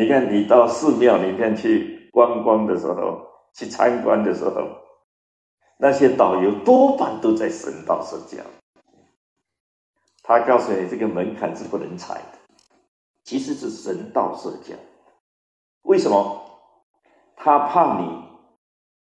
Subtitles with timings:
[0.00, 3.20] 你看，你到寺庙里面去观光的时候，
[3.52, 4.68] 去参观的时候，
[5.76, 8.44] 那些导游多半都在神道社教。
[10.22, 12.38] 他告诉你，这个门槛是不能踩的，
[13.24, 14.76] 其实是神道社教。
[15.82, 16.44] 为什么？
[17.34, 18.22] 他怕你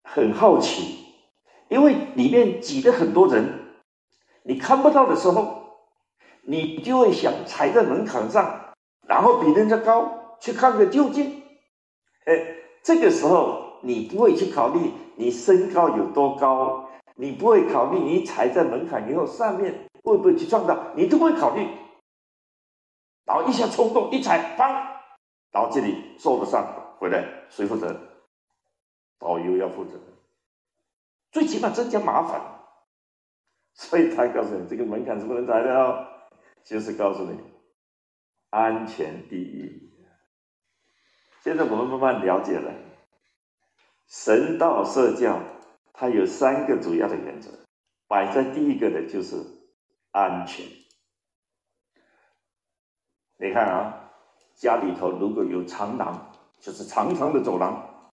[0.04, 1.04] 很好奇，
[1.68, 3.74] 因为里面挤了很多人，
[4.44, 5.64] 你看不到的时候，
[6.42, 8.72] 你就会想踩在门槛上，
[9.08, 10.22] 然后比人家高。
[10.40, 11.42] 去看个究竟，
[12.24, 21.66] 哎，这个时候你不会去考虑你身高有多高，你不会考虑你踩在门槛以后上面会不会去撞到，你都不会考虑，
[23.24, 24.72] 然后一下冲动一踩，砰，
[25.52, 26.64] 然后这里受了伤，
[26.98, 27.98] 回来谁负责？
[29.18, 29.98] 导游要负责，
[31.32, 32.40] 最起码增加麻烦，
[33.72, 36.06] 所以他告诉你这个门槛是不能踩的哦，
[36.62, 37.38] 就是告诉你
[38.50, 39.90] 安全第一。
[41.46, 42.74] 现在我们慢慢了解了，
[44.08, 45.38] 神道社教
[45.92, 47.50] 它有三个主要的原则，
[48.08, 49.36] 摆在第一个的就是
[50.10, 50.66] 安全。
[53.38, 54.10] 你看啊，
[54.56, 58.10] 家里头如果有长廊，就是长长的走廊，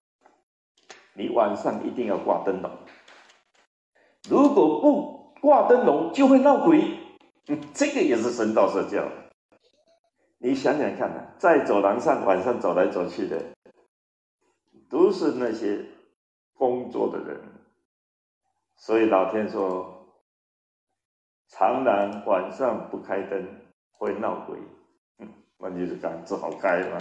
[1.15, 2.69] 你晚上一定要挂灯笼。
[4.29, 6.99] 如果不挂灯笼，就会闹鬼。
[7.73, 9.03] 这个也是神道社教。
[10.43, 13.41] 你想想看呐，在走廊上晚上走来走去的，
[14.89, 15.85] 都是那些
[16.53, 17.41] 工作的人，
[18.75, 20.05] 所以老天说，
[21.47, 23.61] 长廊晚上不开灯
[23.93, 24.59] 会闹鬼，
[25.59, 26.97] 那就是讲只好开嘛，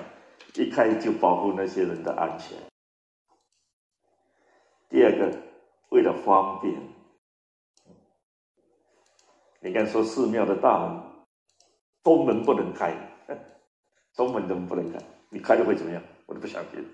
[0.54, 2.56] 一开就保护那些人的安全。
[4.88, 5.36] 第二个，
[5.88, 6.80] 为了方便，
[9.58, 11.11] 你看说寺庙的大门，
[12.02, 12.94] 东门不能开。
[14.16, 14.98] 东门怎么不能开？
[15.30, 16.02] 你开了会怎么样？
[16.26, 16.86] 我都不想听。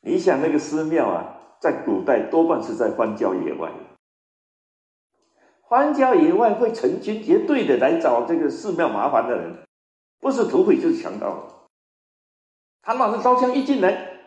[0.00, 3.72] 你想那个寺庙啊，在古代多半是在荒郊野外，
[5.62, 9.66] 荒郊野外会成群结队的来找这个寺庙麻烦的人，
[10.20, 11.68] 不是土匪就是强盗。
[12.82, 14.20] 他拿着刀枪一进来，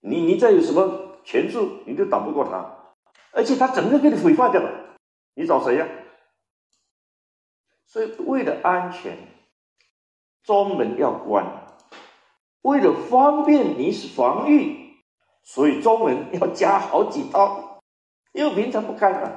[0.00, 2.94] 你你再有什么权术，你都挡不过他，
[3.32, 4.96] 而且他整个给你毁坏掉了，
[5.34, 5.88] 你找谁呀？
[7.86, 9.16] 所以为了安全。
[10.42, 11.64] 中门要关，
[12.60, 14.94] 为了方便你是防御，
[15.42, 17.80] 所以中门要加好几道，
[18.32, 19.32] 因为平常不开嘛。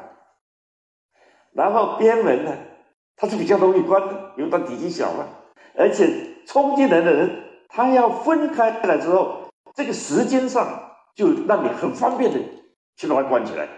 [1.53, 2.57] 然后边门呢，
[3.15, 5.29] 它是比较容易关的，因为它体积小嘛。
[5.77, 12.39] 而且冲进来的人，他要分开来之后，这个时间上就让你很方便的
[12.97, 13.69] 去把它关起来，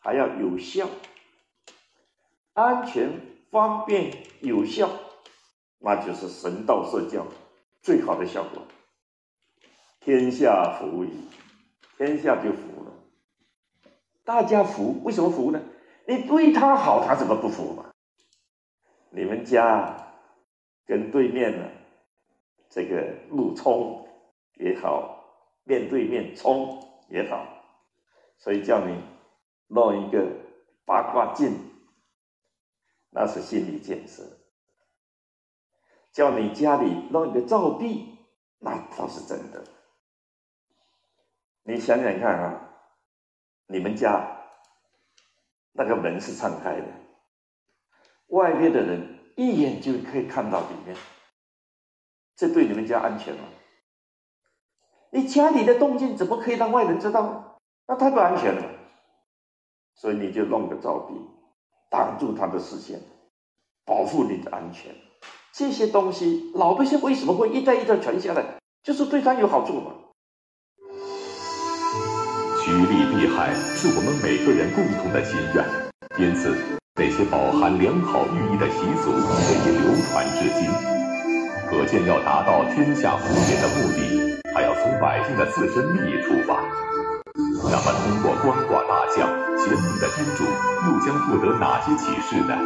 [0.00, 0.88] 还要有效、
[2.54, 3.20] 安全、
[3.50, 4.90] 方便、有效。
[5.78, 7.26] 那就是神道社教
[7.80, 8.62] 最好的效果，
[10.00, 11.10] 天下服矣，
[11.96, 12.92] 天下就服了。
[14.24, 15.60] 大家服，为什么服呢？
[16.06, 17.90] 你对他好，他怎么不服嘛？
[19.10, 20.14] 你们家
[20.86, 21.70] 跟对面的
[22.68, 24.06] 这个路冲
[24.54, 25.24] 也好，
[25.64, 27.44] 面对面冲也好，
[28.38, 28.96] 所以叫你
[29.66, 30.28] 弄一个
[30.84, 31.52] 八卦镜，
[33.12, 34.22] 那是心理建设。
[36.12, 38.18] 叫你家里弄一个照壁，
[38.58, 39.64] 那倒是真的。
[41.62, 42.70] 你想想看啊，
[43.66, 44.42] 你们家
[45.72, 46.86] 那个门是敞开的，
[48.28, 50.96] 外面的人一眼就可以看到里面，
[52.34, 53.44] 这对你们家安全吗？
[55.10, 57.60] 你家里的动静怎么可以让外人知道？
[57.86, 58.78] 那太不安全了。
[59.94, 61.14] 所以你就弄个照壁，
[62.22, 63.00] 住他的视线，
[63.84, 64.94] 保护你的安全。
[65.52, 68.44] 这些东西，老百姓为什么会一代一代传下来？
[68.84, 69.90] 就是对他有好处嘛。
[72.62, 75.66] 趋利避害是我们每个人共同的心愿，
[76.16, 76.56] 因此
[76.94, 80.70] 那些饱含良好寓意的习俗可以流传至今。
[81.68, 86.62] 可见，要达到天下福祉的目的，还要从百姓的自身利益出发。
[87.64, 89.28] 那么，通过观卦大象、
[89.58, 90.44] 贤明的天主，
[90.86, 92.56] 又将获得哪些启示呢？